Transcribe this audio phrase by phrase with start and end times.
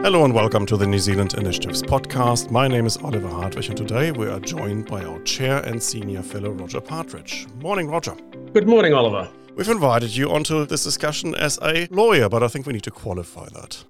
[0.00, 2.52] Hello and welcome to the New Zealand Initiatives podcast.
[2.52, 6.22] My name is Oliver Hartwich and today we are joined by our chair and senior
[6.22, 7.48] fellow Roger Partridge.
[7.56, 8.14] Morning, Roger.
[8.54, 9.28] Good morning, Oliver.
[9.56, 12.92] We've invited you onto this discussion as a lawyer, but I think we need to
[12.92, 13.84] qualify that.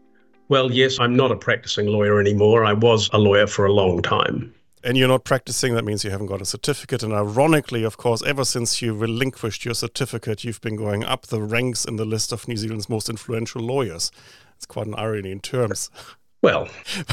[0.48, 2.64] Well, yes, I'm not a practicing lawyer anymore.
[2.64, 4.54] I was a lawyer for a long time.
[4.82, 7.02] And you're not practicing, that means you haven't got a certificate.
[7.02, 11.42] And ironically, of course, ever since you relinquished your certificate, you've been going up the
[11.42, 14.10] ranks in the list of New Zealand's most influential lawyers.
[14.58, 15.88] It's quite an irony in terms.
[16.40, 16.68] Well,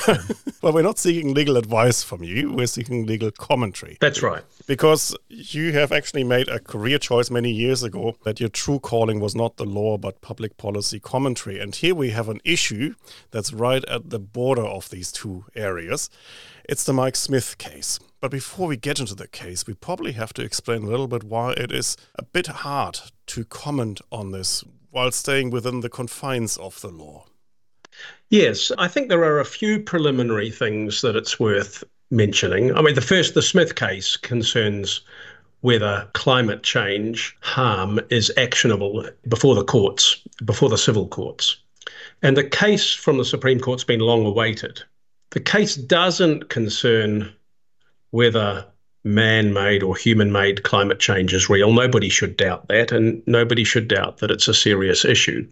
[0.62, 2.54] well, we're not seeking legal advice from you.
[2.54, 3.98] We're seeking legal commentary.
[4.00, 4.44] That's right.
[4.68, 9.20] Because you have actually made a career choice many years ago that your true calling
[9.20, 11.60] was not the law, but public policy commentary.
[11.60, 12.94] And here we have an issue
[13.32, 16.12] that's right at the border of these two areas.
[16.70, 18.00] It's the Mike Smith case.
[18.22, 21.24] But before we get into the case, we probably have to explain a little bit
[21.24, 26.58] why it is a bit hard to comment on this while staying within the confines
[26.58, 27.26] of the law.
[28.30, 32.76] Yes, I think there are a few preliminary things that it's worth mentioning.
[32.76, 35.02] I mean, the first, the Smith case concerns
[35.62, 41.58] whether climate change harm is actionable before the courts, before the civil courts.
[42.22, 44.84] And the case from the Supreme Court's been long awaited.
[45.32, 47.34] The case doesn't concern
[48.12, 48.66] whether
[49.04, 51.72] man made or human made climate change is real.
[51.74, 55.48] Nobody should doubt that, and nobody should doubt that it's a serious issue.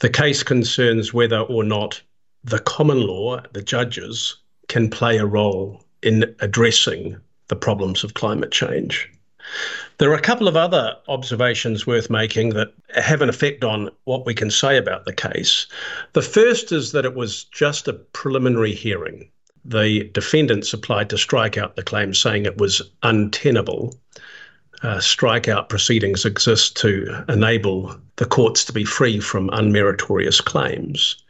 [0.00, 2.02] The case concerns whether or not
[2.44, 4.36] the common law, the judges,
[4.68, 7.16] can play a role in addressing
[7.48, 9.10] the problems of climate change.
[9.98, 14.26] There are a couple of other observations worth making that have an effect on what
[14.26, 15.66] we can say about the case.
[16.12, 19.30] The first is that it was just a preliminary hearing.
[19.64, 23.94] The defendants applied to strike out the claim, saying it was untenable
[24.82, 31.22] uh, strikeout proceedings exist to enable the courts to be free from unmeritorious claims.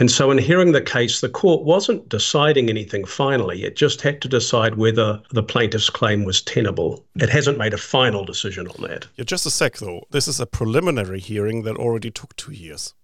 [0.00, 3.64] And so, in hearing the case, the court wasn't deciding anything finally.
[3.64, 7.04] It just had to decide whether the plaintiff's claim was tenable.
[7.16, 9.08] It hasn't made a final decision on that.
[9.16, 10.04] Yeah, just a sec, though.
[10.10, 12.94] This is a preliminary hearing that already took two years.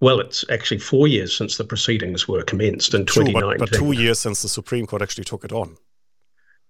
[0.00, 3.58] Well, it's actually four years since the proceedings were commenced in True, 2019.
[3.58, 5.76] But, but two years since the Supreme Court actually took it on.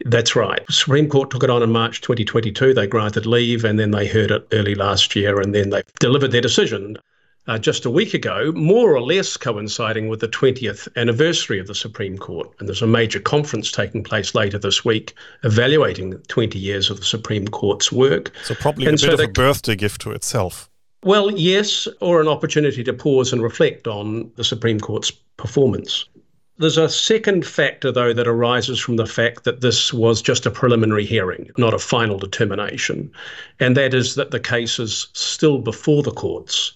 [0.04, 0.62] That's right.
[0.70, 2.74] Supreme Court took it on in March 2022.
[2.74, 6.32] They granted leave and then they heard it early last year and then they delivered
[6.32, 6.96] their decision
[7.48, 11.74] uh, just a week ago, more or less coinciding with the 20th anniversary of the
[11.74, 12.48] Supreme Court.
[12.58, 17.04] And there's a major conference taking place later this week evaluating 20 years of the
[17.04, 18.32] Supreme Court's work.
[18.44, 20.70] So, probably and a bit of a birthday gift to itself.
[21.04, 26.04] Well, yes, or an opportunity to pause and reflect on the Supreme Court's performance.
[26.58, 30.50] There's a second factor, though, that arises from the fact that this was just a
[30.50, 33.10] preliminary hearing, not a final determination.
[33.58, 36.74] And that is that the case is still before the courts.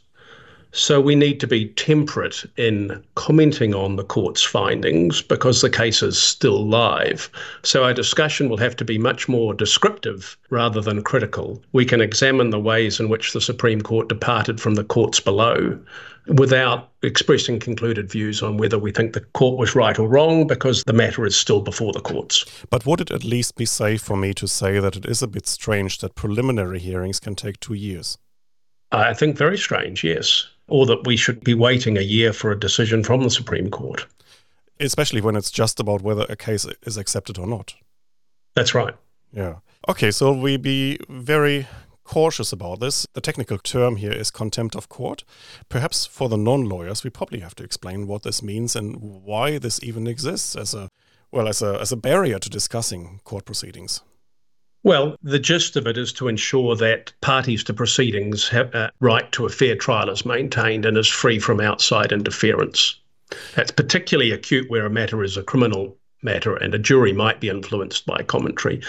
[0.76, 6.02] So we need to be temperate in commenting on the court's findings because the case
[6.02, 7.30] is still live.
[7.62, 11.62] So our discussion will have to be much more descriptive rather than critical.
[11.72, 15.78] We can examine the ways in which the Supreme Court departed from the courts below
[16.26, 20.84] without expressing concluded views on whether we think the court was right or wrong because
[20.84, 22.44] the matter is still before the courts.
[22.68, 25.26] But would it at least be safe for me to say that it is a
[25.26, 28.18] bit strange that preliminary hearings can take two years?
[28.92, 32.58] I think very strange, yes or that we should be waiting a year for a
[32.58, 34.06] decision from the Supreme Court.
[34.80, 37.74] Especially when it's just about whether a case is accepted or not.
[38.54, 38.94] That's right.
[39.32, 39.56] Yeah.
[39.88, 41.66] Okay, so we be very
[42.04, 43.06] cautious about this.
[43.14, 45.24] The technical term here is contempt of court.
[45.68, 49.82] Perhaps for the non-lawyers, we probably have to explain what this means and why this
[49.82, 50.88] even exists as a
[51.32, 54.02] well as a as a barrier to discussing court proceedings.
[54.86, 59.32] Well, the gist of it is to ensure that parties to proceedings have a right
[59.32, 62.94] to a fair trial is maintained and is free from outside interference.
[63.56, 67.48] That's particularly acute where a matter is a criminal matter and a jury might be
[67.48, 68.80] influenced by commentary.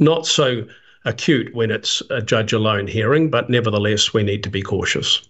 [0.00, 0.66] Not so
[1.04, 5.22] acute when it's a judge alone hearing, but nevertheless, we need to be cautious.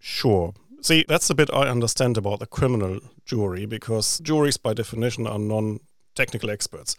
[0.00, 0.54] Sure.
[0.80, 5.38] See, that's the bit I understand about the criminal jury because juries, by definition, are
[5.38, 5.80] non
[6.14, 6.96] technical experts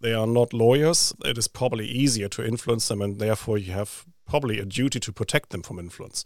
[0.00, 4.04] they are not lawyers, it is probably easier to influence them, and therefore you have
[4.26, 6.24] probably a duty to protect them from influence.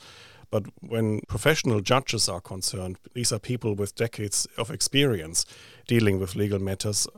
[0.51, 5.45] But when professional judges are concerned, these are people with decades of experience
[5.87, 7.09] dealing with legal matters.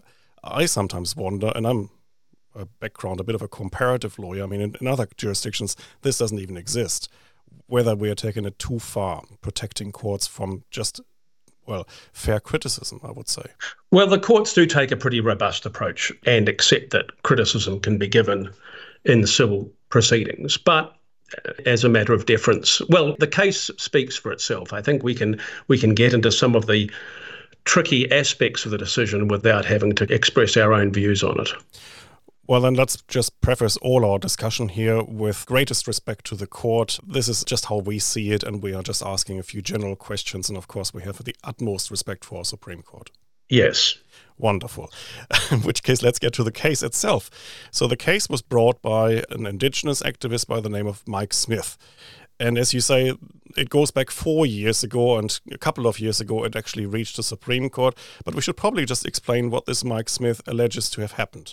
[0.43, 1.91] I sometimes wonder, and I'm
[2.55, 4.45] a background, a bit of a comparative lawyer.
[4.45, 7.09] I mean, in, in other jurisdictions, this doesn't even exist.
[7.67, 11.01] Whether we are taking it too far, protecting courts from just
[11.69, 13.45] well, fair criticism, I would say.
[13.93, 18.09] Well, the courts do take a pretty robust approach and accept that criticism can be
[18.09, 18.51] given
[19.05, 20.57] in civil proceedings.
[20.57, 20.95] But
[21.37, 22.81] uh, as a matter of deference.
[22.89, 24.73] Well, the case speaks for itself.
[24.73, 25.39] I think we can
[25.69, 26.91] we can get into some of the
[27.65, 31.51] tricky aspects of the decision without having to express our own views on it.
[32.49, 36.99] Well, then let's just preface all our discussion here with greatest respect to the court.
[37.07, 39.95] This is just how we see it, and we are just asking a few general
[39.97, 40.49] questions.
[40.49, 43.11] And of course, we have the utmost respect for our Supreme Court.
[43.51, 43.99] Yes.
[44.39, 44.91] Wonderful.
[45.51, 47.31] In which case, let's get to the case itself.
[47.71, 51.77] So, the case was brought by an indigenous activist by the name of Mike Smith.
[52.41, 53.13] And as you say,
[53.59, 57.17] it goes back four years ago, and a couple of years ago, it actually reached
[57.17, 57.95] the Supreme Court.
[58.25, 61.53] But we should probably just explain what this Mike Smith alleges to have happened.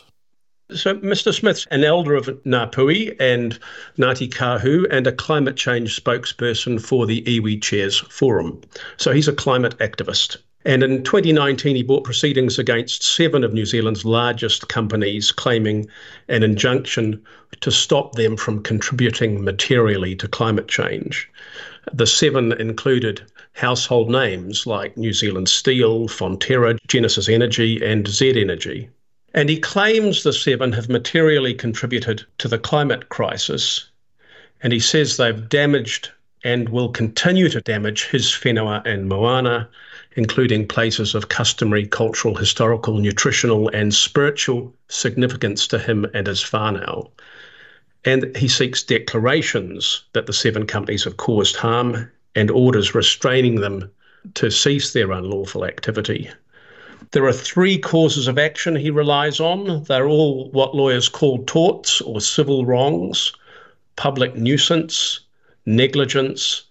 [0.72, 1.32] So, Mr.
[1.32, 3.60] Smith's an elder of Ngāpuhi and
[4.00, 8.62] Ngāti Kahu and a climate change spokesperson for the Iwi Chairs Forum.
[8.98, 10.38] So, he's a climate activist.
[10.66, 15.88] And in 2019, he brought proceedings against seven of New Zealand's largest companies, claiming
[16.30, 17.22] an injunction
[17.62, 21.30] to stop them from contributing materially to climate change.
[21.94, 23.22] The seven included
[23.54, 28.90] household names like New Zealand Steel, Fonterra, Genesis Energy, and Z Energy.
[29.36, 33.90] And he claims the seven have materially contributed to the climate crisis.
[34.62, 36.10] And he says they've damaged
[36.46, 39.68] and will continue to damage his whenua and moana,
[40.16, 47.12] including places of customary cultural, historical, nutritional, and spiritual significance to him and his whānau.
[48.06, 53.92] And he seeks declarations that the seven companies have caused harm and orders restraining them
[54.36, 56.30] to cease their unlawful activity.
[57.16, 59.86] There are three causes of action he relies on.
[59.86, 63.32] They're all what lawyers call torts or civil wrongs,
[63.96, 65.22] public nuisance,
[65.66, 66.64] negligence,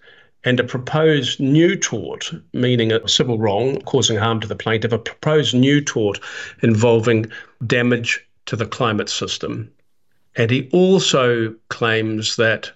[0.44, 4.98] and a proposed new tort, meaning a civil wrong causing harm to the plaintiff, a
[4.98, 6.20] proposed new tort
[6.62, 7.24] involving
[7.66, 9.72] damage to the climate system.
[10.36, 12.70] And he also claims that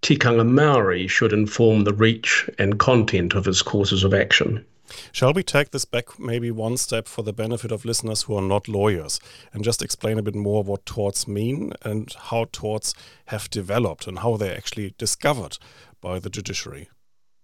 [0.00, 4.64] Tikanga Maori should inform the reach and content of his causes of action.
[5.12, 8.42] Shall we take this back maybe one step for the benefit of listeners who are
[8.42, 9.20] not lawyers
[9.52, 12.94] and just explain a bit more what torts mean and how torts
[13.26, 15.58] have developed and how they're actually discovered
[16.00, 16.88] by the judiciary?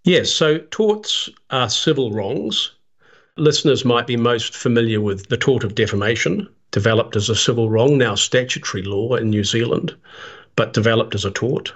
[0.04, 2.72] Yes, so torts are civil wrongs.
[3.36, 7.98] Listeners might be most familiar with the tort of defamation, developed as a civil wrong,
[7.98, 9.94] now statutory law in New Zealand,
[10.54, 11.72] but developed as a tort.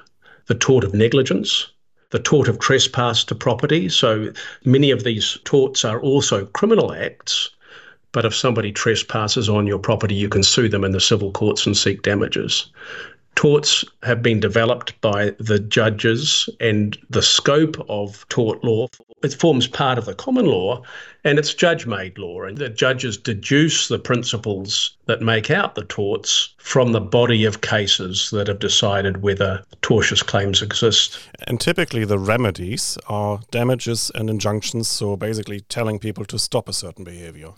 [0.46, 1.70] The tort of negligence,
[2.10, 3.88] the tort of trespass to property.
[3.88, 4.32] So
[4.64, 7.50] many of these torts are also criminal acts.
[8.12, 11.66] But if somebody trespasses on your property, you can sue them in the civil courts
[11.66, 12.66] and seek damages.
[13.40, 18.86] Torts have been developed by the judges, and the scope of tort law
[19.22, 20.82] it forms part of the common law,
[21.24, 22.42] and it's judge-made law.
[22.42, 27.62] And the judges deduce the principles that make out the torts from the body of
[27.62, 31.18] cases that have decided whether tortious claims exist.
[31.46, 34.86] And typically, the remedies are damages and injunctions.
[34.86, 37.52] So basically, telling people to stop a certain behavior.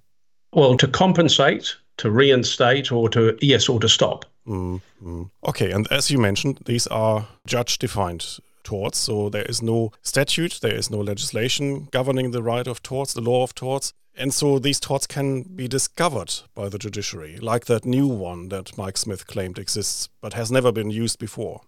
[0.53, 4.27] Well, to compensate, to reinstate, or to yes, or to stop.
[4.47, 5.23] Mm-hmm.
[5.47, 8.99] Okay, and as you mentioned, these are judge defined torts.
[8.99, 13.21] So there is no statute, there is no legislation governing the right of torts, the
[13.21, 13.93] law of torts.
[14.15, 18.77] And so these torts can be discovered by the judiciary, like that new one that
[18.77, 21.63] Mike Smith claimed exists but has never been used before.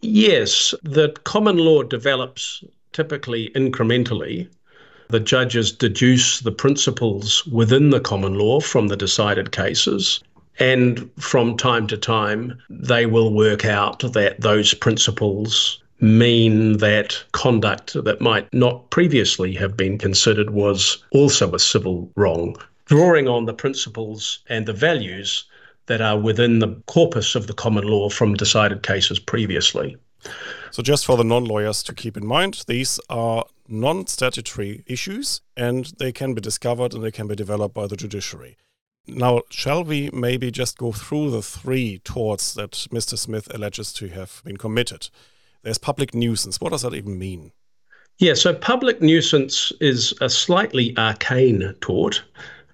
[0.00, 4.48] Yes, the common law develops typically incrementally.
[5.08, 10.22] The judges deduce the principles within the common law from the decided cases.
[10.58, 17.92] And from time to time, they will work out that those principles mean that conduct
[18.04, 23.52] that might not previously have been considered was also a civil wrong, drawing on the
[23.52, 25.44] principles and the values
[25.86, 29.96] that are within the corpus of the common law from decided cases previously.
[30.70, 35.40] So, just for the non lawyers to keep in mind, these are non statutory issues
[35.56, 38.56] and they can be discovered and they can be developed by the judiciary.
[39.12, 43.18] Now, shall we maybe just go through the three torts that Mr.
[43.18, 45.08] Smith alleges to have been committed?
[45.62, 46.60] There's public nuisance.
[46.60, 47.52] What does that even mean?
[48.18, 52.22] Yeah, so public nuisance is a slightly arcane tort.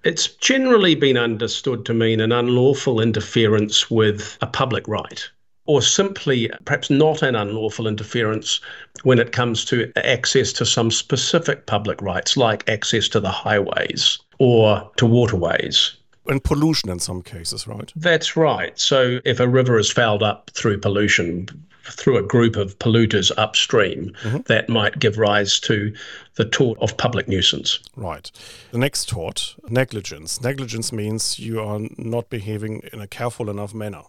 [0.03, 5.27] It's generally been understood to mean an unlawful interference with a public right,
[5.65, 8.61] or simply perhaps not an unlawful interference
[9.03, 14.19] when it comes to access to some specific public rights, like access to the highways
[14.39, 15.97] or to waterways
[16.29, 17.91] and pollution in some cases, right?
[17.95, 18.77] That's right.
[18.79, 21.47] So if a river is fouled up through pollution,
[21.83, 24.39] through a group of polluters upstream, mm-hmm.
[24.47, 25.93] that might give rise to
[26.35, 27.79] the tort of public nuisance.
[27.95, 28.31] Right.
[28.71, 30.41] The next tort, negligence.
[30.41, 34.03] Negligence means you are not behaving in a careful enough manner.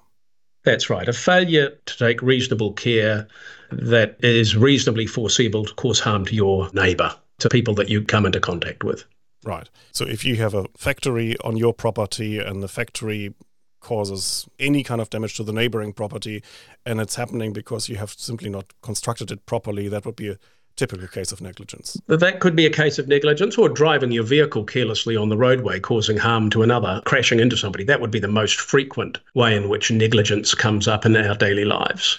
[0.65, 1.09] That's right.
[1.09, 3.29] A failure to take reasonable care
[3.71, 8.27] that is reasonably foreseeable to cause harm to your neighbour, to people that you come
[8.27, 9.05] into contact with.
[9.45, 9.68] Right.
[9.92, 13.35] So if you have a factory on your property and the factory
[13.80, 16.42] causes any kind of damage to the neighboring property
[16.85, 20.38] and it's happening because you have simply not constructed it properly, that would be a
[20.78, 22.00] typical case of negligence.
[22.07, 25.80] That could be a case of negligence or driving your vehicle carelessly on the roadway,
[25.80, 27.85] causing harm to another, crashing into somebody.
[27.85, 31.64] That would be the most frequent way in which negligence comes up in our daily
[31.64, 32.18] lives.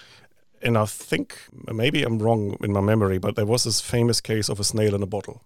[0.61, 1.37] And I think
[1.71, 4.93] maybe I'm wrong in my memory, but there was this famous case of a snail
[4.93, 5.41] in a bottle.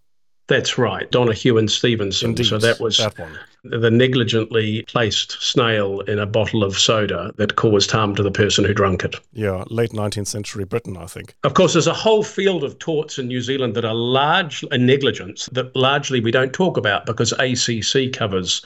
[0.48, 2.32] That's right, Donoghue and Stevenson.
[2.32, 3.16] Indeed, so that was that
[3.64, 8.66] the negligently placed snail in a bottle of soda that caused harm to the person
[8.66, 9.16] who drank it.
[9.32, 11.36] Yeah, late 19th century Britain, I think.
[11.46, 14.86] Of course, there's a whole field of torts in New Zealand that are large and
[14.86, 18.66] negligence that largely we don't talk about because ACC covers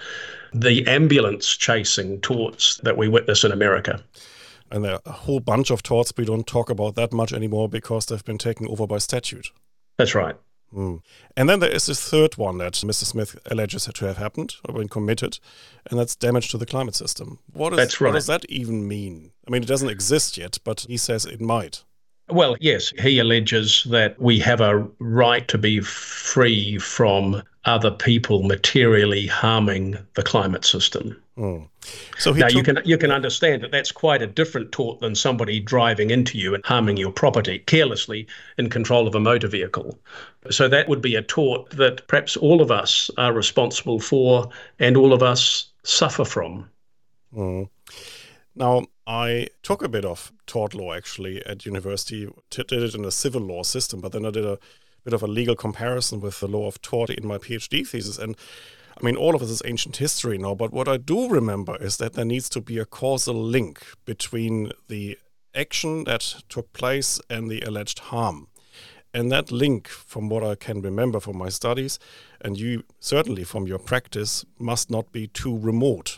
[0.53, 4.01] the ambulance chasing torts that we witness in America.
[4.71, 7.69] And there are a whole bunch of torts we don't talk about that much anymore
[7.69, 9.51] because they've been taken over by statute.
[9.97, 10.35] That's right.
[10.73, 11.01] Mm.
[11.35, 13.05] And then there is this third one that Mr.
[13.05, 15.39] Smith alleges to have happened or been committed,
[15.89, 17.39] and that's damage to the climate system.
[17.53, 18.09] What, is, that's right.
[18.09, 19.31] what does that even mean?
[19.47, 21.83] I mean, it doesn't exist yet, but he says it might.
[22.29, 28.43] Well, yes, he alleges that we have a right to be free from other people
[28.43, 31.15] materially harming the climate system.
[31.37, 31.67] Mm.
[32.17, 35.59] So now you can you can understand that that's quite a different tort than somebody
[35.59, 38.27] driving into you and harming your property carelessly
[38.57, 39.99] in control of a motor vehicle.
[40.49, 44.97] So that would be a tort that perhaps all of us are responsible for and
[44.97, 46.69] all of us suffer from.
[47.35, 47.69] Mm.
[48.55, 53.11] Now, I took a bit of tort law actually at university, did it in a
[53.11, 54.57] civil law system, but then I did a
[55.03, 58.17] bit of a legal comparison with the law of tort in my PhD thesis.
[58.17, 58.35] And
[58.99, 61.97] I mean, all of this is ancient history now, but what I do remember is
[61.97, 65.19] that there needs to be a causal link between the
[65.53, 68.47] action that took place and the alleged harm.
[69.13, 71.99] And that link, from what I can remember from my studies,
[72.41, 76.17] and you certainly from your practice, must not be too remote.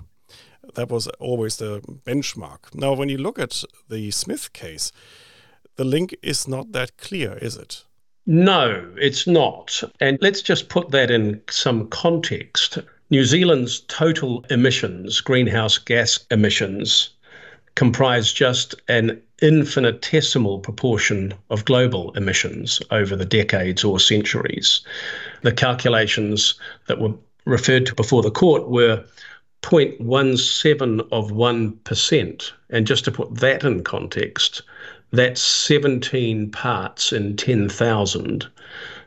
[0.76, 2.74] That was always the benchmark.
[2.74, 4.92] Now, when you look at the Smith case,
[5.76, 7.84] the link is not that clear, is it?
[8.32, 9.82] No, it's not.
[10.00, 12.78] And let's just put that in some context.
[13.10, 17.10] New Zealand's total emissions, greenhouse gas emissions,
[17.74, 24.82] comprise just an infinitesimal proportion of global emissions over the decades or centuries.
[25.42, 26.54] The calculations
[26.86, 29.04] that were referred to before the court were
[29.64, 32.52] 0.17 of 1%.
[32.70, 34.62] And just to put that in context,
[35.12, 38.48] that's 17 parts in 10,000.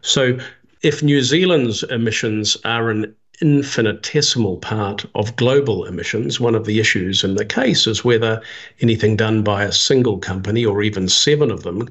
[0.01, 0.39] So
[0.83, 7.25] if New Zealand's emissions are an infinitesimal part of global emissions, one of the issues
[7.25, 8.41] in the case is whether
[8.81, 11.89] anything done by a single company or even seven of them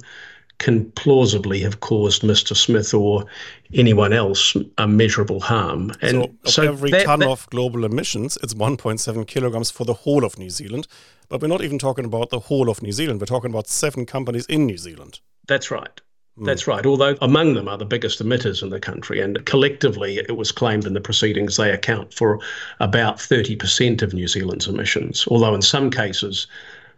[0.59, 2.55] can plausibly have caused Mr.
[2.55, 3.25] Smith or
[3.73, 5.91] anyone else a measurable harm.
[6.01, 9.93] And so, so every that, ton that, of global emissions, it's 1.7 kilograms for the
[9.93, 10.87] whole of New Zealand.
[11.31, 13.21] But we're not even talking about the whole of New Zealand.
[13.21, 15.21] We're talking about seven companies in New Zealand.
[15.47, 16.01] That's right.
[16.37, 16.43] Hmm.
[16.43, 16.85] That's right.
[16.85, 20.85] Although among them are the biggest emitters in the country, and collectively it was claimed
[20.85, 22.41] in the proceedings they account for
[22.81, 25.25] about 30% of New Zealand's emissions.
[25.29, 26.47] Although in some cases,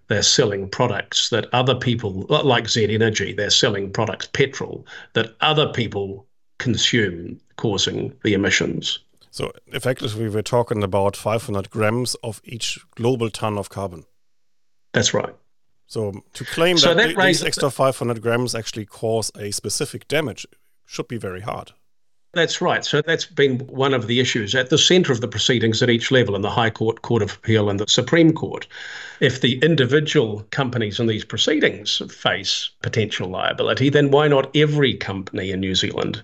[0.08, 5.72] they're selling products that other people, like Z Energy, they're selling products, petrol, that other
[5.72, 6.26] people
[6.58, 8.98] consume, causing the emissions.
[9.30, 14.06] So effectively, we're talking about 500 grams of each global ton of carbon.
[14.94, 15.34] That's right.
[15.88, 20.46] So to claim so that, that these extra 500 grams actually cause a specific damage
[20.86, 21.74] should be very hard.
[22.34, 22.84] That's right.
[22.84, 26.10] So that's been one of the issues at the centre of the proceedings at each
[26.10, 28.66] level in the High Court, Court of Appeal, and the Supreme Court.
[29.20, 35.52] If the individual companies in these proceedings face potential liability, then why not every company
[35.52, 36.24] in New Zealand?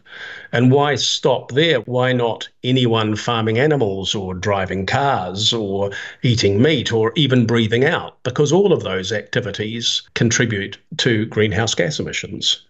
[0.52, 1.82] And why stop there?
[1.82, 5.92] Why not anyone farming animals or driving cars or
[6.24, 8.18] eating meat or even breathing out?
[8.24, 12.66] Because all of those activities contribute to greenhouse gas emissions.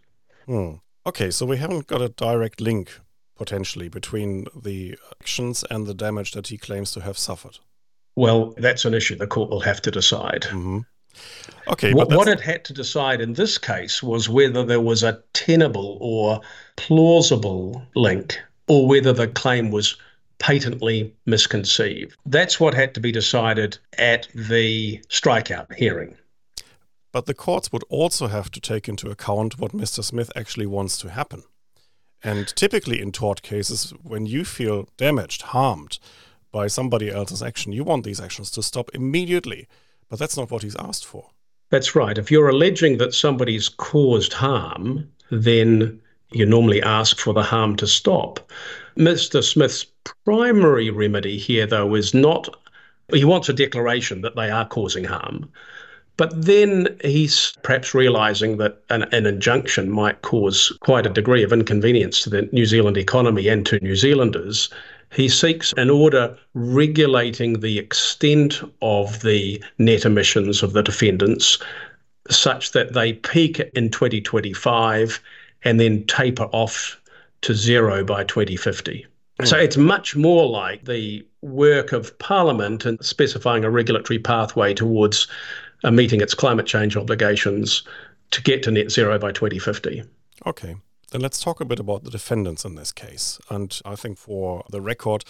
[0.46, 0.74] Hmm.
[1.06, 3.00] Okay, so we haven't got a direct link
[3.40, 7.58] potentially between the actions and the damage that he claims to have suffered?
[8.18, 10.42] Well, that's an issue the court will have to decide.
[10.42, 10.80] Mm-hmm.
[11.70, 15.24] Okay, what, what it had to decide in this case was whether there was a
[15.34, 16.42] tenable or
[16.76, 19.96] plausible link, or whether the claim was
[20.40, 22.16] patently misconceived.
[22.26, 26.18] That's what had to be decided at the strikeout hearing.
[27.14, 30.04] But the courts would also have to take into account what Mr.
[30.04, 31.44] Smith actually wants to happen.
[32.24, 36.00] And typically in tort cases, when you feel damaged, harmed
[36.52, 39.68] by somebody else's action, you want these actions to stop immediately
[40.10, 41.30] But that's not what he's asked for.
[41.70, 42.18] That's right.
[42.18, 47.88] If you're alleging that somebody's caused harm, then you normally ask for the harm to
[47.88, 48.52] stop.
[48.98, 49.44] Mr.
[49.44, 49.86] Smith's
[50.26, 52.50] primary remedy here, though, is not,
[53.14, 55.50] he wants a declaration that they are causing harm.
[56.20, 61.54] But then he's perhaps realizing that an, an, injunction might cause quite a degree of
[61.54, 64.70] inconvenience to the New Zealand economy and to New Zealanders.
[65.14, 71.58] He seeks an order regulating the extent of the net emissions of the defendants
[72.30, 75.22] such that they peak in 2025
[75.64, 77.00] and then taper off
[77.44, 79.06] to zero by 2050.
[79.40, 79.48] Mm.
[79.48, 85.30] So it's much more like the work of Parliament and specifying a regulatory pathway towards
[85.84, 87.84] meeting its climate change obligations
[88.32, 90.04] to get to net zero by 2050.
[90.46, 90.76] Okay.
[91.12, 93.40] Then let's talk a bit about the defendants in this case.
[93.50, 95.24] And I think for the record,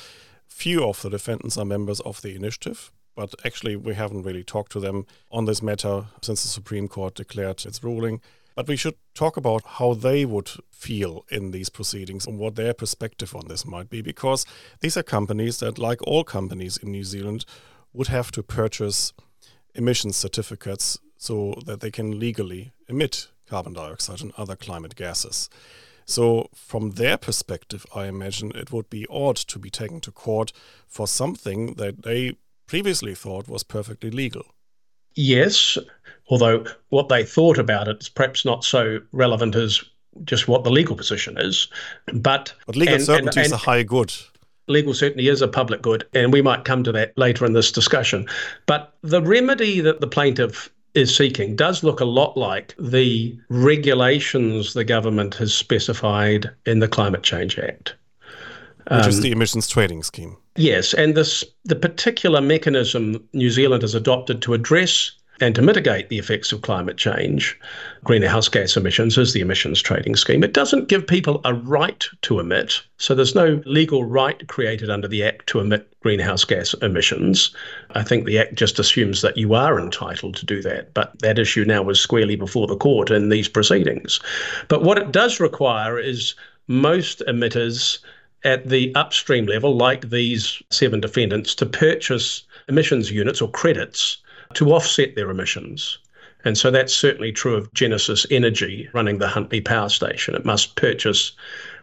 [0.48, 4.74] few of the defendants are members of the initiative, but actually we haven't really talked
[4.74, 8.20] to them on this matter since the Supreme Court declared its ruling.
[8.56, 12.74] But we should talk about how they would feel in these proceedings and what their
[12.74, 14.46] perspective on this might be, because
[14.82, 17.46] these are companies that, like all companies in New Zealand,
[17.94, 19.14] would have to purchase
[19.76, 25.50] emission certificates so that they can legally emit carbon dioxide and other climate gases.
[26.06, 30.52] So, from their perspective, I imagine it would be odd to be taken to court
[30.88, 34.46] for something that they previously thought was perfectly legal.
[35.16, 35.78] Yes,
[36.30, 39.84] although what they thought about it is perhaps not so relevant as
[40.24, 41.68] just what the legal position is.
[42.14, 44.14] But, but legal and, certainty and, and, is a high good.
[44.70, 47.72] Legal certainty is a public good, and we might come to that later in this
[47.72, 48.28] discussion.
[48.66, 54.74] But the remedy that the plaintiff is seeking does look a lot like the regulations
[54.74, 57.96] the government has specified in the Climate Change Act.
[58.90, 60.38] Which um, is the emissions trading scheme.
[60.56, 65.12] Yes, and this the particular mechanism New Zealand has adopted to address
[65.42, 67.58] and to mitigate the effects of climate change,
[68.04, 70.44] greenhouse gas emissions is the emissions trading scheme.
[70.44, 72.82] It doesn't give people a right to emit.
[72.98, 77.56] So there's no legal right created under the Act to emit greenhouse gas emissions.
[77.92, 80.94] I think the Act just assumes that you are entitled to do that.
[80.94, 84.20] But that issue now is squarely before the court in these proceedings.
[84.68, 86.36] But what it does require is
[86.68, 88.00] most emitters
[88.44, 94.18] at the upstream level, like these seven defendants, to purchase emissions units or credits
[94.54, 96.00] to offset their emissions.
[96.46, 100.36] And so that's certainly true of Genesis Energy running the Huntly Power Station.
[100.36, 101.34] It must purchase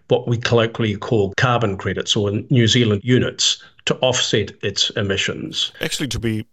[0.08, 5.72] what we colloquially call carbon credits or New Zealand units to offset its emissions.
[5.80, 6.46] Actually, to be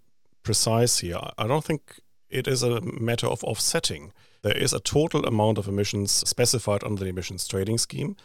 [0.43, 1.99] precise here, I don't think
[2.29, 4.11] it is a matter of offsetting.
[4.41, 8.17] There is a total amount of emissions specified under the emissions trading scheme,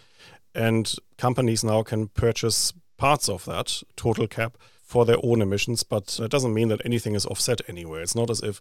[0.54, 6.18] and companies now can purchase parts of that total cap for their own emissions, but
[6.18, 8.00] it doesn't mean that anything is offset anywhere.
[8.00, 8.58] It's not as if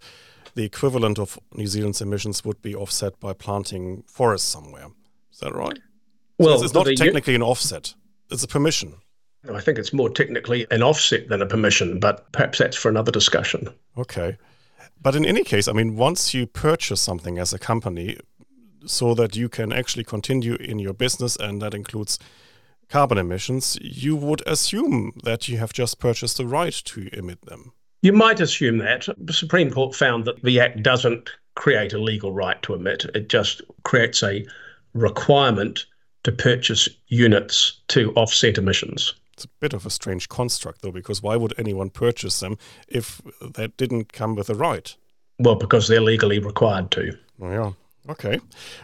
[0.56, 4.88] the equivalent of New Zealand's emissions would be offset by planting forests somewhere.
[5.32, 5.80] Is that right?
[6.38, 7.94] Well, so it's, not technically an offset,
[8.30, 8.96] it's a permission.
[9.54, 13.12] I think it's more technically an offset than a permission, but perhaps that's for another
[13.14, 13.70] discussion.
[13.98, 14.38] Okay.
[15.02, 18.18] But in any case, I mean, once you purchase something as a company
[18.86, 22.20] so that you can actually continue in your business, and that includes
[22.90, 27.74] carbon emissions, you would assume that you have just purchased the right to emit them.
[28.02, 29.08] You might assume that.
[29.18, 33.30] The Supreme Court found that the Act doesn't create a legal right to emit, it
[33.30, 34.46] just creates a
[34.94, 35.86] requirement
[36.24, 39.16] to purchase units to offset emissions.
[39.34, 43.22] It's a bit of a strange construct, though, because why would anyone purchase them if
[43.42, 44.96] that didn't come with a right?
[45.40, 47.18] Well, because they're legally required to.
[47.42, 47.72] Oh, yeah.
[48.10, 48.40] Okay.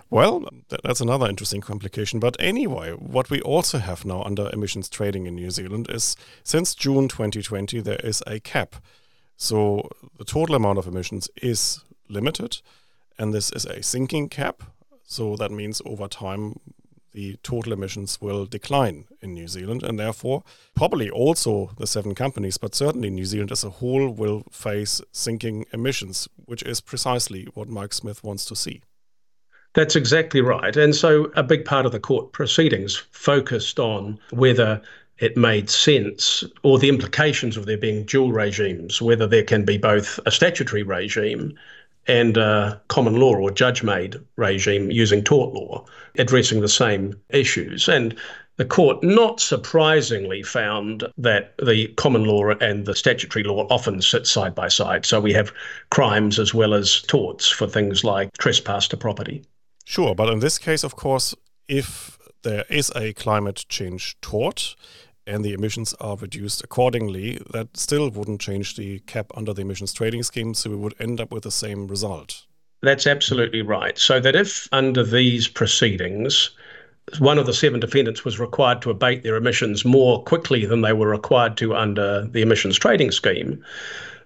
[0.10, 0.50] Well,
[0.84, 2.20] that's another interesting complication.
[2.20, 6.76] But anyway, what we also have now under emissions trading in New Zealand is since
[6.76, 8.76] June 2020, there is a cap.
[9.38, 12.62] So the total amount of emissions is limited,
[13.18, 14.64] and this is a sinking cap.
[15.06, 16.60] So that means over time,
[17.14, 20.44] the total emissions will decline in New Zealand, and therefore,
[20.76, 25.66] probably also the seven companies, but certainly New Zealand as a whole will face sinking
[25.72, 28.82] emissions, which is precisely what Mike Smith wants to see.
[29.74, 30.76] That's exactly right.
[30.76, 34.82] And so a big part of the court proceedings focused on whether
[35.18, 39.78] it made sense or the implications of there being dual regimes, whether there can be
[39.78, 41.58] both a statutory regime
[42.08, 45.86] and a common law or judge made regime using tort law
[46.20, 47.88] addressing the same issues.
[47.88, 48.16] And
[48.58, 54.28] the court, not surprisingly, found that the common law and the statutory law often sit
[54.28, 55.06] side by side.
[55.06, 55.52] So we have
[55.90, 59.44] crimes as well as torts for things like trespass to property.
[59.84, 61.36] Sure, but in this case, of course,
[61.68, 64.76] if there is a climate change tort
[65.26, 69.94] and the emissions are reduced accordingly, that still wouldn't change the cap under the emissions
[69.94, 72.46] trading scheme, so we would end up with the same result.
[72.82, 73.98] That's absolutely right.
[73.98, 76.50] So that if under these proceedings,
[77.20, 80.94] one of the seven defendants was required to abate their emissions more quickly than they
[80.94, 83.64] were required to under the emissions trading scheme,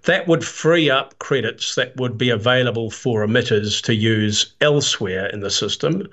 [0.07, 5.41] that would free up credits that would be available for emitters to use elsewhere in
[5.41, 6.07] the system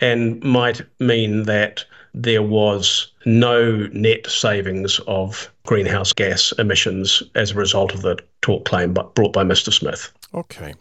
[0.00, 7.54] and might mean that there was no net savings of greenhouse gas emissions as a
[7.54, 9.72] result of the tort claim brought by Mr.
[9.72, 10.12] Smith.
[10.34, 10.74] Okay.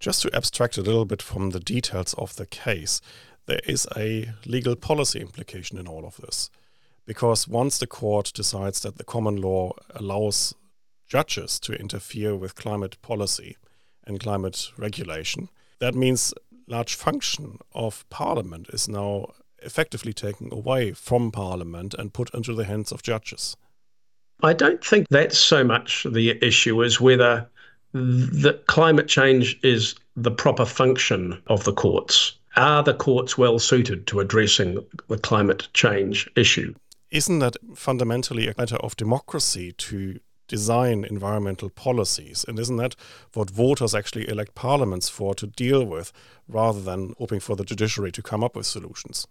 [0.00, 3.02] Just to abstract a little bit from the details of the case,
[3.44, 6.48] there is a legal policy implication in all of this.
[7.04, 10.54] Because once the court decides that the common law allows
[11.12, 13.58] judges to interfere with climate policy
[14.06, 16.32] and climate regulation, that means
[16.66, 19.26] large function of parliament is now
[19.58, 23.58] effectively taken away from parliament and put into the hands of judges.
[24.42, 27.46] I don't think that's so much the issue as whether
[27.92, 32.38] the climate change is the proper function of the courts.
[32.56, 36.74] Are the courts well suited to addressing the climate change issue?
[37.10, 40.18] Isn't that fundamentally a matter of democracy to
[40.52, 42.44] design environmental policies.
[42.46, 42.94] And isn't that
[43.32, 46.12] what voters actually elect parliaments for to deal with,
[46.46, 49.26] rather than hoping for the judiciary to come up with solutions?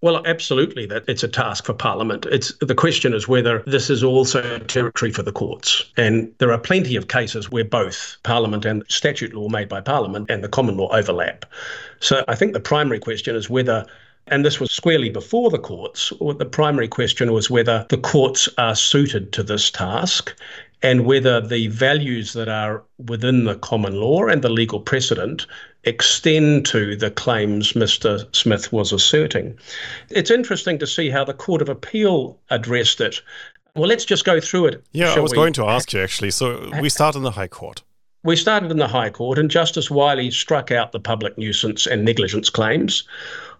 [0.00, 2.24] Well, absolutely, that it's a task for Parliament.
[2.30, 6.58] It's the question is whether this is also territory for the courts, and there are
[6.58, 10.78] plenty of cases where both Parliament and statute law made by Parliament and the common
[10.78, 11.44] law overlap.
[12.00, 13.84] So I think the primary question is whether
[14.30, 16.12] and this was squarely before the courts.
[16.20, 20.34] The primary question was whether the courts are suited to this task
[20.82, 25.46] and whether the values that are within the common law and the legal precedent
[25.84, 28.34] extend to the claims Mr.
[28.34, 29.58] Smith was asserting.
[30.08, 33.20] It's interesting to see how the Court of Appeal addressed it.
[33.74, 34.84] Well, let's just go through it.
[34.92, 35.36] Yeah, I was we?
[35.36, 36.30] going to ask you actually.
[36.30, 37.82] So we start in the High Court.
[38.22, 42.04] We started in the High Court, and Justice Wylie struck out the public nuisance and
[42.04, 43.04] negligence claims,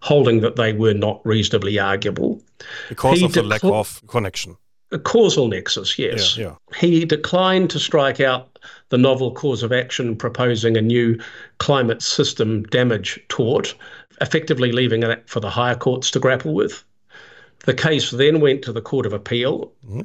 [0.00, 2.42] holding that they were not reasonably arguable.
[2.88, 4.56] Because he of the lack of connection.
[4.92, 6.36] A causal nexus, yes.
[6.36, 6.78] Yeah, yeah.
[6.78, 8.58] He declined to strike out
[8.90, 11.18] the novel cause of action proposing a new
[11.58, 13.74] climate system damage tort,
[14.20, 16.84] effectively leaving it for the higher courts to grapple with.
[17.60, 19.72] The case then went to the Court of Appeal.
[19.86, 20.00] Mm-hmm.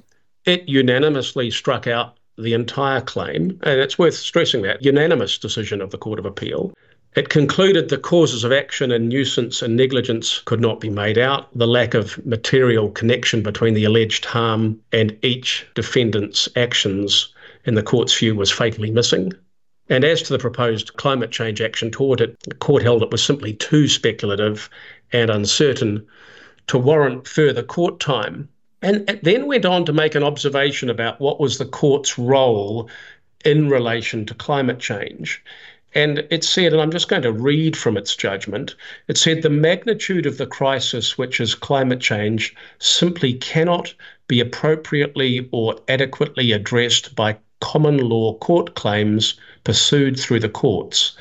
[0.45, 5.91] It unanimously struck out the entire claim, and it's worth stressing that unanimous decision of
[5.91, 6.73] the Court of Appeal.
[7.15, 11.47] It concluded the causes of action and nuisance and negligence could not be made out.
[11.57, 17.29] The lack of material connection between the alleged harm and each defendant's actions,
[17.63, 19.31] in the court's view, was fatally missing.
[19.87, 23.23] And as to the proposed climate change action toward it, the court held it was
[23.23, 24.69] simply too speculative
[25.13, 26.05] and uncertain
[26.67, 28.49] to warrant further court time
[28.85, 32.87] and then went on to make an observation about what was the court's role
[33.43, 35.41] in relation to climate change.
[35.95, 38.75] And it said, and I'm just going to read from its judgment
[39.07, 43.91] it said, the magnitude of the crisis, which is climate change, simply cannot
[44.27, 51.17] be appropriately or adequately addressed by common law court claims pursued through the courts.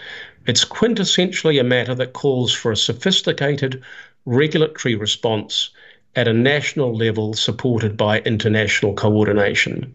[0.46, 3.82] It's quintessentially a matter that calls for a sophisticated
[4.26, 5.70] regulatory response
[6.16, 9.94] at a national level supported by international coordination.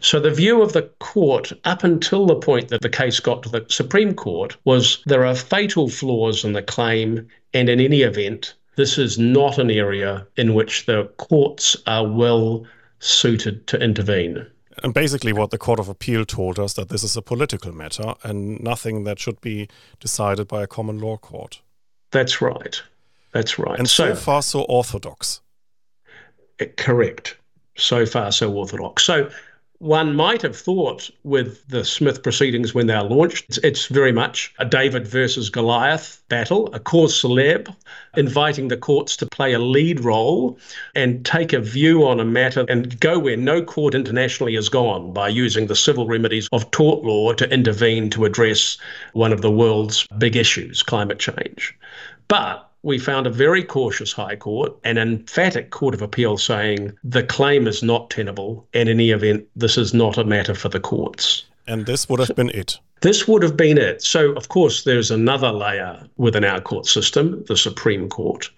[0.00, 3.48] So, the view of the court up until the point that the case got to
[3.48, 8.54] the Supreme Court was there are fatal flaws in the claim, and in any event,
[8.76, 12.64] this is not an area in which the courts are well
[13.00, 14.46] suited to intervene.
[14.84, 18.14] And basically, what the Court of Appeal told us that this is a political matter
[18.22, 21.60] and nothing that should be decided by a common law court.
[22.12, 22.80] That's right.
[23.38, 23.78] That's right.
[23.78, 25.42] And so, so far, so orthodox.
[26.58, 27.36] Eh, correct.
[27.76, 29.04] So far, so orthodox.
[29.04, 29.30] So
[29.78, 34.10] one might have thought with the Smith proceedings when they are launched, it's, it's, very
[34.10, 37.72] much a David versus Goliath battle, a cause celeb,
[38.16, 40.58] inviting the courts to play a lead role
[40.96, 45.12] and take a view on a matter and go where no court internationally has gone
[45.12, 48.78] by using the civil remedies of tort law to intervene to address
[49.12, 51.78] one of the world's big issues, climate change.
[52.26, 56.96] But we found a very cautious High Court and an emphatic Court of Appeal saying
[57.04, 60.70] the claim is not tenable, and in any event, this is not a matter for
[60.70, 61.44] the courts.
[61.66, 62.78] And this would have been it.
[63.02, 64.02] This would have been it.
[64.02, 68.50] So, of course, there's another layer within our court system, the Supreme Court.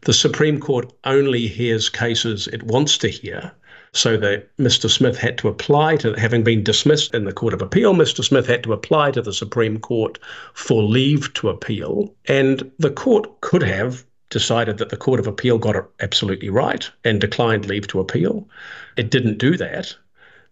[0.00, 3.52] The Supreme Court only hears cases it wants to hear.
[3.92, 4.88] So that Mr.
[4.88, 8.24] Smith had to apply to, having been dismissed in the Court of Appeal, Mr.
[8.24, 10.18] Smith had to apply to the Supreme Court
[10.54, 12.14] for leave to appeal.
[12.26, 16.88] And the court could have decided that the Court of Appeal got it absolutely right
[17.04, 18.48] and declined leave to appeal.
[18.96, 19.96] It didn't do that.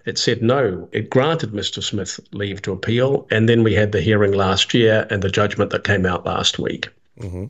[0.04, 0.88] It said no.
[0.90, 1.82] It granted Mr.
[1.82, 3.26] Smith leave to appeal.
[3.30, 6.58] And then we had the hearing last year and the judgment that came out last
[6.58, 6.88] week.
[7.20, 7.46] Mm-hmm.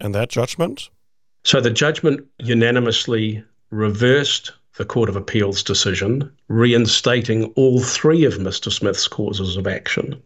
[0.00, 0.88] And that judgment?
[1.44, 8.72] So the judgment unanimously reversed the Court of Appeal's decision, reinstating all three of Mr.
[8.72, 10.20] Smith's causes of action.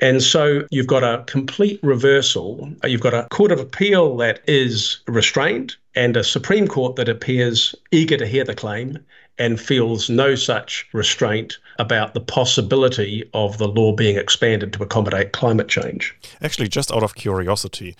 [0.00, 2.70] And so you've got a complete reversal.
[2.84, 7.74] You've got a Court of Appeal that is restrained and a Supreme Court that appears
[7.90, 8.98] eager to hear the claim
[9.38, 15.32] and feels no such restraint about the possibility of the law being expanded to accommodate
[15.32, 16.14] climate change.
[16.42, 17.96] Actually, just out of curiosity,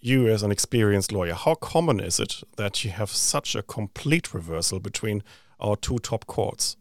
[0.00, 4.32] you as an experienced lawyer, how common is it that you have such a complete
[4.34, 5.22] reversal between
[5.60, 6.76] our two top courts?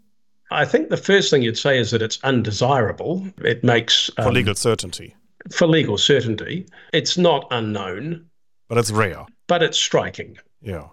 [0.52, 3.28] I think the first thing you'd say is that it's undesirable.
[3.40, 4.10] It makes.
[4.18, 5.16] Um, for legal certainty.
[5.52, 6.66] For legal certainty.
[6.92, 8.26] It's not unknown.
[8.68, 9.26] But it's rare.
[9.48, 10.38] But it's striking.
[10.62, 10.88] Yeah.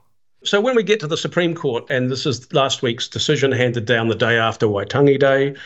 [0.45, 3.87] So when we get to the Supreme Court, and this is last week's decision handed
[3.87, 5.57] down the day after Waitangi Day,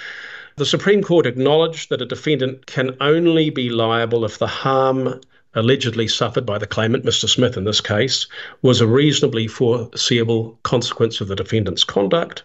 [0.56, 5.20] the Supreme Court acknowledged that a defendant can only be liable if the harm
[5.54, 7.28] allegedly suffered by the claimant, Mr.
[7.28, 8.26] Smith in this case,
[8.62, 12.42] was a reasonably foreseeable consequence of the defendant's conduct,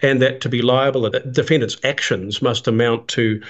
[0.00, 3.42] and that to be liable, the defendant's actions must amount to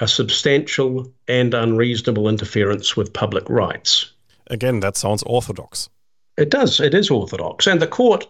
[0.00, 4.10] a substantial and unreasonable interference with public rights.
[4.46, 5.88] Again, that sounds orthodox.
[6.38, 6.80] It does.
[6.80, 7.66] It is orthodox.
[7.66, 8.26] And the court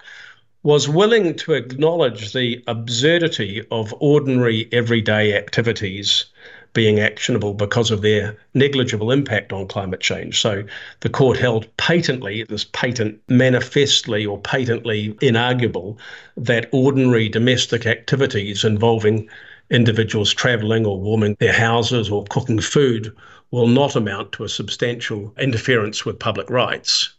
[0.63, 6.27] was willing to acknowledge the absurdity of ordinary everyday activities
[6.73, 10.41] being actionable because of their negligible impact on climate change.
[10.41, 10.65] So
[11.01, 15.99] the court held patently, this patent manifestly or patently inarguable,
[16.37, 19.29] that ordinary domestic activities involving
[19.71, 23.15] individuals travelling or warming their houses or cooking food
[23.51, 27.15] will not amount to a substantial interference with public rights.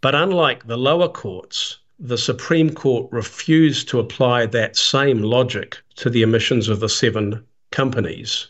[0.00, 6.10] But unlike the lower courts, the Supreme Court refused to apply that same logic to
[6.10, 8.48] the emissions of the seven companies.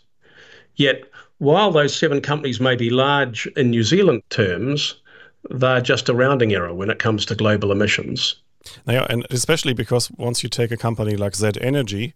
[0.76, 1.04] Yet,
[1.38, 4.96] while those seven companies may be large in New Zealand terms,
[5.50, 8.36] they're just a rounding error when it comes to global emissions.
[8.86, 12.14] Yeah, and especially because once you take a company like Z Energy,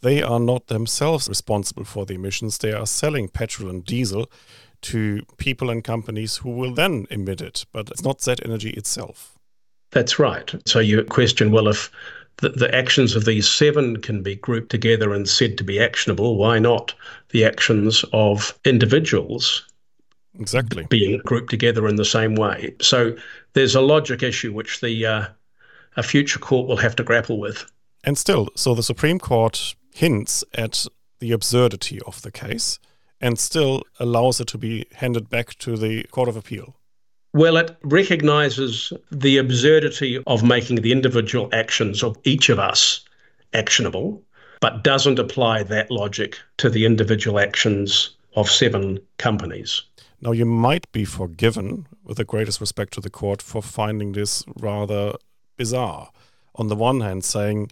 [0.00, 2.58] they are not themselves responsible for the emissions.
[2.58, 4.30] They are selling petrol and diesel
[4.82, 9.38] to people and companies who will then emit it, but it's not Z Energy itself.
[9.90, 10.52] That's right.
[10.66, 11.90] So you question, well, if
[12.38, 16.36] the, the actions of these seven can be grouped together and said to be actionable,
[16.36, 16.94] why not
[17.30, 19.66] the actions of individuals
[20.38, 22.74] exactly being grouped together in the same way?
[22.80, 23.16] So
[23.52, 25.26] there's a logic issue which the uh,
[25.96, 27.70] a future court will have to grapple with.
[28.04, 30.86] And still, so the Supreme Court hints at
[31.20, 32.78] the absurdity of the case
[33.20, 36.76] and still allows it to be handed back to the Court of Appeal.
[37.34, 43.04] Well, it recognizes the absurdity of making the individual actions of each of us
[43.54, 44.22] actionable,
[44.60, 49.82] but doesn't apply that logic to the individual actions of seven companies.
[50.20, 54.44] Now, you might be forgiven, with the greatest respect to the court, for finding this
[54.56, 55.14] rather
[55.56, 56.10] bizarre.
[56.56, 57.70] On the one hand, saying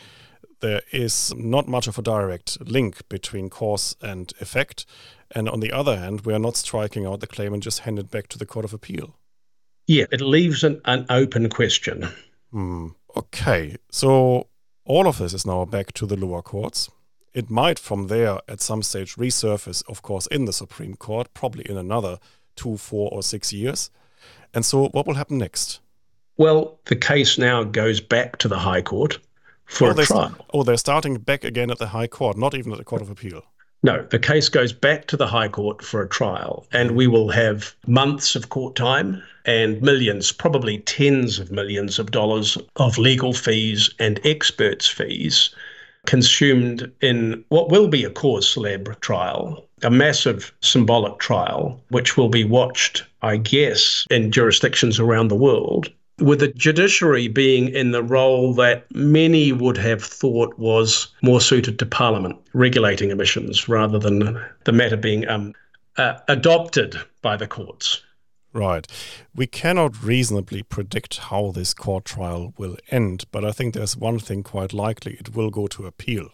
[0.61, 4.87] there is not much of a direct link between cause and effect,
[5.31, 7.99] and on the other hand, we are not striking out the claim and just hand
[7.99, 9.17] it back to the Court of Appeal.
[9.91, 12.07] Yeah, it leaves an, an open question.
[12.53, 12.91] Hmm.
[13.17, 14.47] Okay, so
[14.85, 16.89] all of this is now back to the lower courts.
[17.35, 21.69] It might from there at some stage resurface, of course, in the Supreme Court, probably
[21.69, 22.21] in another
[22.55, 23.91] two, four, or six years.
[24.55, 25.81] And so what will happen next?
[26.37, 29.19] Well, the case now goes back to the High Court
[29.65, 30.37] for oh, a trial.
[30.55, 33.11] Oh, they're starting back again at the High Court, not even at the Court of
[33.11, 33.43] Appeal.
[33.83, 37.31] No, the case goes back to the High Court for a trial, and we will
[37.31, 43.33] have months of court time and millions, probably tens of millions of dollars of legal
[43.33, 45.55] fees and experts' fees
[46.07, 52.29] consumed in what will be a cause célèbre trial, a massive symbolic trial, which will
[52.29, 58.03] be watched, I guess, in jurisdictions around the world with the judiciary being in the
[58.03, 64.41] role that many would have thought was more suited to Parliament regulating emissions rather than
[64.65, 65.55] the matter being um,
[65.97, 68.03] uh, adopted by the courts.
[68.53, 68.87] Right.
[69.35, 74.19] We cannot reasonably predict how this court trial will end, but I think there's one
[74.19, 76.31] thing quite likely it will go to appeal.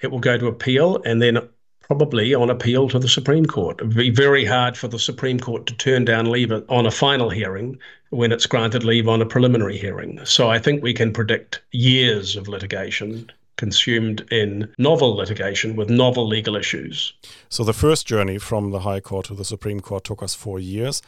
[0.00, 1.48] It will go to appeal, and then
[1.86, 3.80] probably on appeal to the Supreme Court.
[3.80, 6.90] It would be very hard for the Supreme Court to turn down leave on a
[6.90, 7.78] final hearing
[8.10, 10.18] when it's granted leave on a preliminary hearing.
[10.24, 16.26] So I think we can predict years of litigation consumed in novel litigation with novel
[16.26, 17.12] legal issues.
[17.48, 20.58] So the first journey from the High Court to the Supreme Court took us four
[20.58, 21.02] years.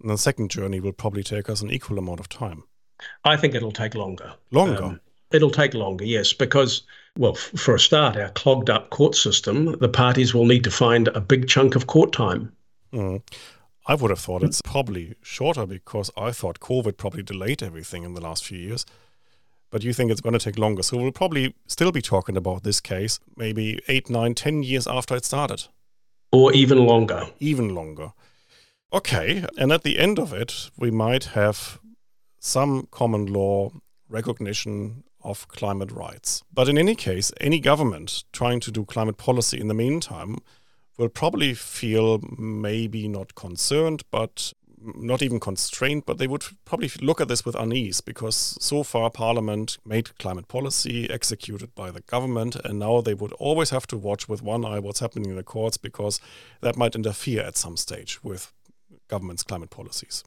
[0.00, 2.62] And the second journey will probably take us an equal amount of time.
[3.24, 4.34] I think it'll take longer.
[4.50, 4.84] Longer?
[4.84, 5.00] Um,
[5.32, 6.82] it'll take longer, yes, because,
[7.18, 10.70] well, f- for a start, our clogged up court system, the parties will need to
[10.70, 12.52] find a big chunk of court time.
[12.92, 13.22] Mm.
[13.86, 18.14] I would have thought it's probably shorter because I thought COVID probably delayed everything in
[18.14, 18.84] the last few years.
[19.70, 20.82] But you think it's going to take longer.
[20.82, 25.16] So we'll probably still be talking about this case maybe eight, nine, ten years after
[25.16, 25.64] it started.
[26.32, 27.26] Or even longer.
[27.38, 28.12] Even longer.
[28.92, 29.44] Okay.
[29.56, 31.80] And at the end of it, we might have
[32.38, 33.72] some common law
[34.08, 36.42] recognition of climate rights.
[36.52, 40.38] But in any case, any government trying to do climate policy in the meantime
[40.98, 44.52] will probably feel maybe not concerned, but
[44.82, 49.10] not even constrained, but they would probably look at this with unease because so far
[49.10, 53.96] Parliament made climate policy executed by the government, and now they would always have to
[53.96, 56.20] watch with one eye what's happening in the courts because
[56.60, 58.52] that might interfere at some stage with
[59.08, 60.24] government's climate policies.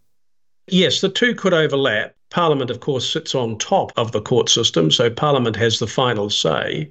[0.68, 2.16] Yes, the two could overlap.
[2.34, 6.32] Parliament, of course, sits on top of the court system, so Parliament has the final
[6.32, 6.90] say.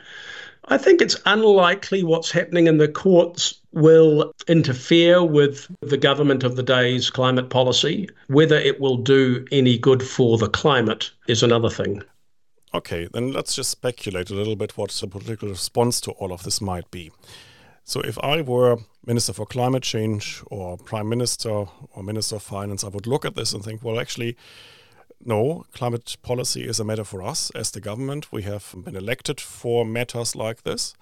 [0.66, 6.54] I think it's unlikely what's happening in the courts will interfere with the government of
[6.54, 8.08] the day's climate policy.
[8.28, 12.04] Whether it will do any good for the climate is another thing.
[12.72, 16.44] Okay, then let's just speculate a little bit what the political response to all of
[16.44, 17.10] this might be.
[17.82, 22.84] So, if I were Minister for Climate Change or Prime Minister or Minister of Finance,
[22.84, 24.36] I would look at this and think, well, actually,
[25.24, 28.32] no, climate policy is a matter for us as the government.
[28.32, 30.94] We have been elected for matters like this,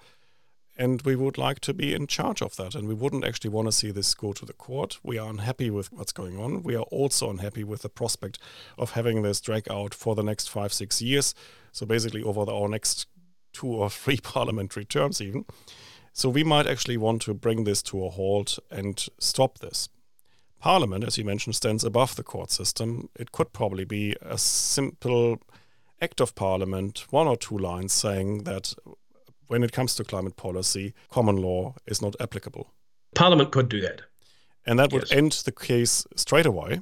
[0.77, 2.75] and we would like to be in charge of that.
[2.75, 4.99] And we wouldn't actually want to see this go to the court.
[5.03, 6.63] We are unhappy with what's going on.
[6.63, 8.37] We are also unhappy with the prospect
[8.77, 11.33] of having this drag out for the next five, six years.
[11.71, 13.07] So basically, over the, our next
[13.53, 15.45] two or three parliamentary terms, even.
[16.13, 19.89] So we might actually want to bring this to a halt and stop this.
[20.61, 23.09] Parliament, as you mentioned, stands above the court system.
[23.15, 25.39] It could probably be a simple
[25.99, 28.75] act of Parliament, one or two lines saying that
[29.47, 32.71] when it comes to climate policy, common law is not applicable.
[33.15, 34.03] Parliament could do that.
[34.65, 35.11] And that would yes.
[35.11, 36.81] end the case straight away.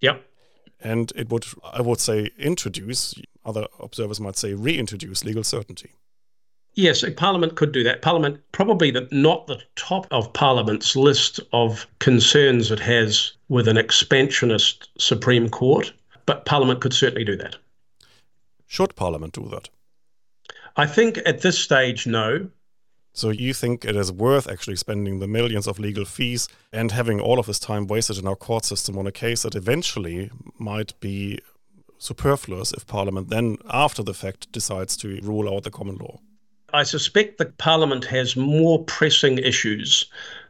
[0.00, 0.24] Yep.
[0.80, 5.90] And it would, I would say, introduce, other observers might say, reintroduce legal certainty.
[6.78, 8.02] Yes, Parliament could do that.
[8.02, 13.76] Parliament probably the, not the top of Parliament's list of concerns it has with an
[13.76, 15.92] expansionist Supreme Court,
[16.24, 17.56] but Parliament could certainly do that.
[18.68, 19.70] Should Parliament do that?
[20.76, 22.48] I think at this stage, no.
[23.12, 27.18] So you think it is worth actually spending the millions of legal fees and having
[27.18, 30.94] all of this time wasted in our court system on a case that eventually might
[31.00, 31.40] be
[31.98, 36.20] superfluous if Parliament then, after the fact, decides to rule out the common law?
[36.72, 40.04] I suspect that Parliament has more pressing issues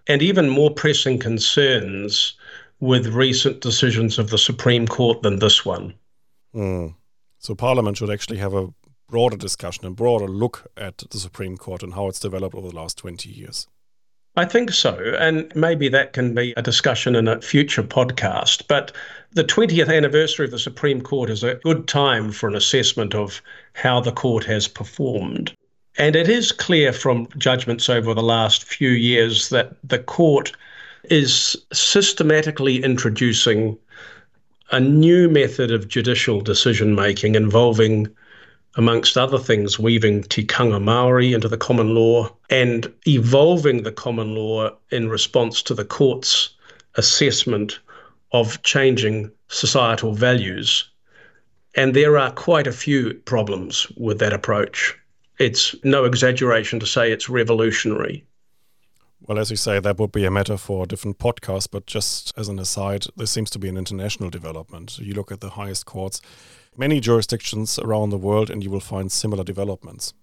[0.08, 2.34] and even more pressing concerns
[2.80, 5.94] with recent decisions of the Supreme Court than this one.
[6.54, 6.94] Mm.
[7.38, 8.72] So Parliament should actually have a
[9.08, 12.76] broader discussion and broader look at the Supreme Court and how it's developed over the
[12.76, 13.68] last 20 years.
[14.36, 14.96] I think so.
[15.18, 18.64] And maybe that can be a discussion in a future podcast.
[18.68, 18.92] But
[19.32, 23.42] the 20th anniversary of the Supreme Court is a good time for an assessment of
[23.72, 25.52] how the court has performed.
[25.98, 30.52] And it is clear from judgments over the last few years that the court
[31.10, 33.76] is systematically introducing
[34.70, 38.06] a new method of judicial decision making involving,
[38.76, 44.70] amongst other things, weaving tikanga Maori into the common law and evolving the common law
[44.92, 46.50] in response to the court's
[46.94, 47.80] assessment
[48.30, 50.88] of changing societal values.
[51.74, 54.94] And there are quite a few problems with that approach
[55.38, 58.24] it's no exaggeration to say it's revolutionary.
[59.26, 62.32] Well, as you say, that would be a matter for a different podcast, but just
[62.36, 64.98] as an aside, this seems to be an international development.
[64.98, 66.20] You look at the highest courts,
[66.76, 70.14] many jurisdictions around the world, and you will find similar developments.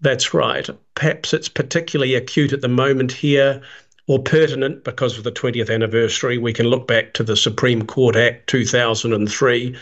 [0.00, 0.68] That's right.
[0.94, 3.62] Perhaps it's particularly acute at the moment here
[4.08, 6.38] or pertinent because of the 20th anniversary.
[6.38, 9.76] We can look back to the Supreme Court Act 2003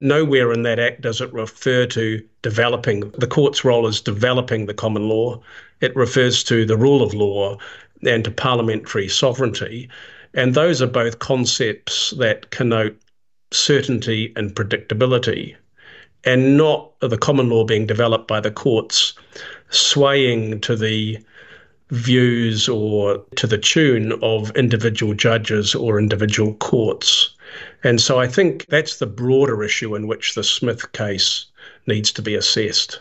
[0.00, 4.74] Nowhere in that act does it refer to developing, the court's role is developing the
[4.74, 5.42] common law.
[5.80, 7.58] It refers to the rule of law
[8.06, 9.88] and to parliamentary sovereignty.
[10.34, 12.96] And those are both concepts that connote
[13.50, 15.56] certainty and predictability,
[16.24, 19.14] and not the common law being developed by the courts
[19.70, 21.18] swaying to the
[21.90, 27.30] views or to the tune of individual judges or individual courts.
[27.84, 31.46] And so I think that's the broader issue in which the Smith case
[31.86, 33.00] needs to be assessed.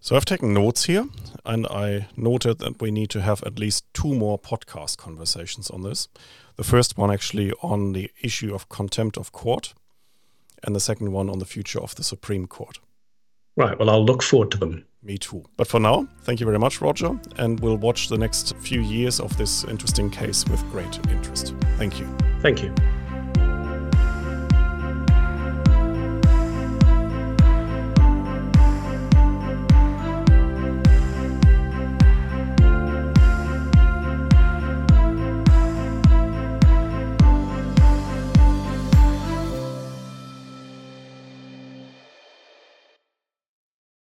[0.00, 1.06] So I've taken notes here
[1.44, 5.82] and I noted that we need to have at least two more podcast conversations on
[5.82, 6.08] this.
[6.56, 9.74] The first one actually on the issue of contempt of court,
[10.64, 12.78] and the second one on the future of the Supreme Court.
[13.56, 13.78] Right.
[13.78, 14.84] Well, I'll look forward to them.
[15.02, 15.44] Me too.
[15.56, 19.20] But for now, thank you very much, Roger, and we'll watch the next few years
[19.20, 21.54] of this interesting case with great interest.
[21.76, 22.08] Thank you.
[22.40, 22.74] Thank you.